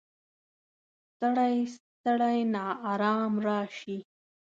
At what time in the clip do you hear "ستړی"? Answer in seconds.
1.15-1.55, 1.75-2.37